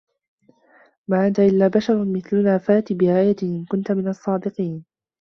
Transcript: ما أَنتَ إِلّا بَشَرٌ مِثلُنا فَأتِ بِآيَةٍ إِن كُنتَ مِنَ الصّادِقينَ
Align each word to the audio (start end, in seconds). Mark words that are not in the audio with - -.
ما 1.07 1.27
أَنتَ 1.27 1.39
إِلّا 1.39 1.67
بَشَرٌ 1.67 2.05
مِثلُنا 2.05 2.57
فَأتِ 2.57 2.93
بِآيَةٍ 2.93 3.35
إِن 3.43 3.65
كُنتَ 3.65 3.91
مِنَ 3.91 4.07
الصّادِقينَ 4.07 4.85